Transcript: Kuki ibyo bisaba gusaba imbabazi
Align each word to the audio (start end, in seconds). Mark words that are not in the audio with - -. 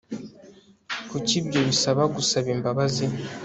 Kuki 1.09 1.33
ibyo 1.41 1.59
bisaba 1.69 2.03
gusaba 2.15 2.47
imbabazi 2.55 3.05